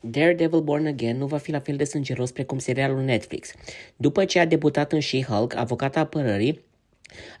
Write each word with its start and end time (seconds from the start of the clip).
Daredevil 0.00 0.60
Born 0.60 0.86
Again 0.86 1.16
nu 1.16 1.26
va 1.26 1.36
fi 1.36 1.50
la 1.50 1.58
fel 1.58 1.76
de 1.76 1.84
sângeros 1.84 2.30
precum 2.30 2.58
serialul 2.58 3.00
Netflix. 3.00 3.52
După 3.96 4.24
ce 4.24 4.38
a 4.38 4.46
debutat 4.46 4.92
în 4.92 5.00
She-Hulk, 5.00 5.54
avocata 5.54 6.00
apărării, 6.00 6.68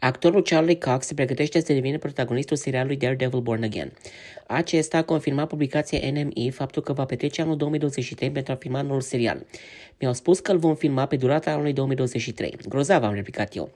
Actorul 0.00 0.42
Charlie 0.42 0.78
Cox 0.78 1.06
se 1.06 1.14
pregătește 1.14 1.60
să 1.60 1.72
devină 1.72 1.98
protagonistul 1.98 2.56
serialului 2.56 2.96
Daredevil 2.96 3.40
Born 3.40 3.62
Again. 3.62 3.92
Acesta 4.46 4.96
a 4.98 5.02
confirmat 5.02 5.48
publicația 5.48 6.10
NME 6.10 6.50
faptul 6.50 6.82
că 6.82 6.92
va 6.92 7.04
petrece 7.04 7.42
anul 7.42 7.56
2023 7.56 8.30
pentru 8.30 8.52
a 8.52 8.56
filma 8.56 8.82
noul 8.82 9.00
serial. 9.00 9.46
Mi-au 9.98 10.12
spus 10.12 10.40
că 10.40 10.52
îl 10.52 10.58
vom 10.58 10.74
filma 10.74 11.06
pe 11.06 11.16
durata 11.16 11.50
anului 11.50 11.72
2023. 11.72 12.56
Grozav, 12.68 13.02
am 13.02 13.14
replicat 13.14 13.56
eu. 13.56 13.70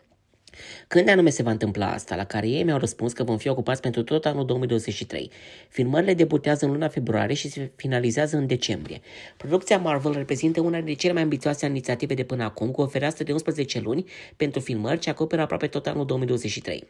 Când 0.89 1.09
anume 1.09 1.31
se 1.31 1.43
va 1.43 1.51
întâmpla 1.51 1.93
asta? 1.93 2.17
La 2.17 2.25
care 2.25 2.49
ei 2.49 2.63
mi-au 2.63 2.79
răspuns 2.79 3.13
că 3.13 3.25
vom 3.25 3.39
fi 3.39 3.49
ocupați 3.49 3.81
pentru 3.81 4.03
tot 4.03 4.25
anul 4.27 4.47
2023. 4.47 5.31
Filmările 5.69 6.15
debutează 6.15 6.65
în 6.65 6.73
luna 6.73 6.89
februarie 6.89 7.35
și 7.35 7.49
se 7.49 7.71
finalizează 7.77 8.37
în 8.37 8.47
decembrie. 8.47 9.01
Producția 9.37 9.79
Marvel 9.79 10.13
reprezintă 10.13 10.61
una 10.61 10.77
dintre 10.77 10.95
cele 10.95 11.13
mai 11.13 11.23
ambițioase 11.23 11.67
inițiative 11.67 12.15
de 12.15 12.25
până 12.25 12.45
acum, 12.45 12.71
cu 12.71 12.81
o 12.81 12.87
fereastră 12.87 13.25
de 13.25 13.33
11 13.33 13.81
luni 13.81 14.05
pentru 14.37 14.61
filmări 14.61 14.99
ce 14.99 15.11
acoperă 15.11 15.43
aproape 15.43 15.67
tot 15.67 15.87
anul 15.87 16.07
2023. 16.07 16.87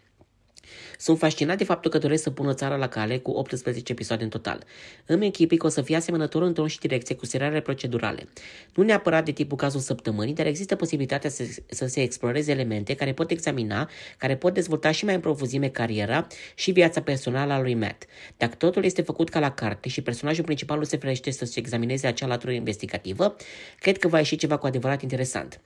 Sunt 0.98 1.18
fascinat 1.18 1.58
de 1.58 1.64
faptul 1.64 1.90
că 1.90 1.98
doresc 1.98 2.22
să 2.22 2.30
pună 2.30 2.54
țara 2.54 2.76
la 2.76 2.88
cale 2.88 3.18
cu 3.18 3.30
18 3.30 3.92
episoade 3.92 4.22
în 4.22 4.28
total. 4.28 4.64
Îmi 5.06 5.24
închipui 5.24 5.56
că 5.56 5.66
o 5.66 5.68
să 5.68 5.82
fie 5.82 5.96
asemănător 5.96 6.42
în 6.42 6.52
ton 6.52 6.66
și 6.66 6.78
direcție 6.78 7.14
cu 7.14 7.26
seriale 7.26 7.60
procedurale. 7.60 8.28
Nu 8.74 8.82
neapărat 8.82 9.24
de 9.24 9.32
tipul 9.32 9.56
cazul 9.56 9.80
săptămânii, 9.80 10.34
dar 10.34 10.46
există 10.46 10.76
posibilitatea 10.76 11.30
să, 11.30 11.44
să 11.66 11.86
se 11.86 12.02
exploreze 12.02 12.52
elemente 12.52 12.94
care 12.94 13.12
pot 13.12 13.30
examina, 13.30 13.90
care 14.18 14.36
pot 14.36 14.54
dezvolta 14.54 14.90
și 14.90 15.04
mai 15.04 15.14
în 15.14 15.20
profuzime 15.20 15.68
cariera 15.68 16.26
și 16.54 16.70
viața 16.70 17.02
personală 17.02 17.52
a 17.52 17.60
lui 17.60 17.74
Matt. 17.74 18.04
Dacă 18.36 18.54
totul 18.54 18.84
este 18.84 19.02
făcut 19.02 19.28
ca 19.28 19.38
la 19.38 19.50
carte 19.50 19.88
și 19.88 20.00
personajul 20.02 20.44
principal 20.44 20.78
nu 20.78 20.84
se 20.84 20.96
ferește 20.96 21.30
să 21.30 21.44
se 21.44 21.58
examineze 21.58 22.06
acea 22.06 22.26
latură 22.26 22.52
investigativă, 22.52 23.36
cred 23.78 23.98
că 23.98 24.08
va 24.08 24.18
ieși 24.18 24.36
ceva 24.36 24.56
cu 24.56 24.66
adevărat 24.66 25.02
interesant. 25.02 25.60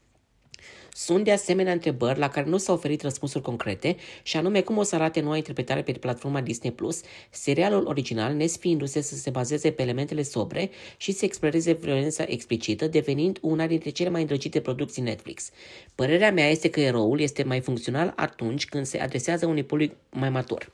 Sunt 0.92 1.24
de 1.24 1.32
asemenea 1.32 1.72
întrebări 1.72 2.18
la 2.18 2.28
care 2.28 2.48
nu 2.48 2.56
s-au 2.56 2.74
oferit 2.74 3.02
răspunsuri 3.02 3.44
concrete 3.44 3.96
și 4.22 4.36
anume 4.36 4.60
cum 4.60 4.76
o 4.76 4.82
să 4.82 4.94
arate 4.94 5.20
noua 5.20 5.36
interpretare 5.36 5.82
pe 5.82 5.92
platforma 5.92 6.40
Disney+, 6.40 6.70
Plus, 6.70 7.00
serialul 7.30 7.86
original 7.86 8.34
nesfiindu-se 8.34 9.00
să 9.00 9.14
se 9.14 9.30
bazeze 9.30 9.70
pe 9.70 9.82
elementele 9.82 10.22
sobre 10.22 10.70
și 10.96 11.12
să 11.12 11.24
exploreze 11.24 11.72
violența 11.72 12.24
explicită, 12.26 12.86
devenind 12.86 13.38
una 13.40 13.66
dintre 13.66 13.90
cele 13.90 14.08
mai 14.08 14.20
îndrăgite 14.20 14.60
producții 14.60 15.02
Netflix. 15.02 15.50
Părerea 15.94 16.32
mea 16.32 16.48
este 16.50 16.70
că 16.70 16.80
eroul 16.80 17.20
este 17.20 17.42
mai 17.42 17.60
funcțional 17.60 18.12
atunci 18.16 18.66
când 18.66 18.86
se 18.86 18.98
adresează 18.98 19.46
unui 19.46 19.62
public 19.62 19.92
mai 20.10 20.30
matur. 20.30 20.70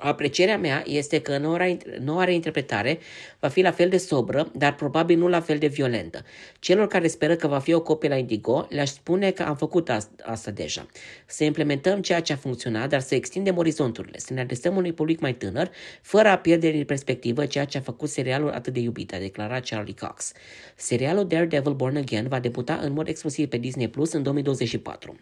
Aprecierea 0.00 0.58
mea 0.58 0.82
este 0.86 1.20
că 1.20 1.38
noua, 1.38 1.76
noua 2.00 2.24
reinterpretare 2.24 2.98
va 3.40 3.48
fi 3.48 3.60
la 3.60 3.70
fel 3.70 3.88
de 3.88 3.96
sobră, 3.96 4.50
dar 4.54 4.74
probabil 4.74 5.18
nu 5.18 5.28
la 5.28 5.40
fel 5.40 5.58
de 5.58 5.66
violentă. 5.66 6.24
Celor 6.58 6.86
care 6.86 7.06
speră 7.06 7.36
că 7.36 7.46
va 7.46 7.58
fi 7.58 7.72
o 7.72 7.82
copie 7.82 8.08
la 8.08 8.16
Indigo, 8.16 8.66
le-aș 8.70 8.88
spune 8.88 9.30
că 9.30 9.42
am 9.42 9.56
făcut 9.56 9.90
asta 10.24 10.50
deja. 10.50 10.86
Să 11.26 11.44
implementăm 11.44 12.00
ceea 12.00 12.20
ce 12.20 12.32
a 12.32 12.36
funcționat, 12.36 12.88
dar 12.88 13.00
să 13.00 13.14
extindem 13.14 13.56
orizonturile, 13.56 14.18
să 14.18 14.32
ne 14.32 14.40
adresăm 14.40 14.76
unui 14.76 14.92
public 14.92 15.20
mai 15.20 15.34
tânăr, 15.34 15.70
fără 16.02 16.28
a 16.28 16.38
pierde 16.38 16.70
din 16.70 16.84
perspectivă 16.84 17.46
ceea 17.46 17.64
ce 17.64 17.78
a 17.78 17.80
făcut 17.80 18.08
serialul 18.08 18.50
atât 18.50 18.72
de 18.72 18.80
iubit, 18.80 19.14
a 19.14 19.18
declarat 19.18 19.68
Charlie 19.68 19.94
Cox. 20.00 20.32
Serialul 20.76 21.26
Daredevil 21.26 21.72
Born 21.72 21.96
Again 21.96 22.28
va 22.28 22.40
debuta 22.40 22.74
în 22.74 22.92
mod 22.92 23.08
exclusiv 23.08 23.48
pe 23.48 23.56
Disney 23.56 23.88
Plus 23.88 24.12
în 24.12 24.22
2024. 24.22 25.16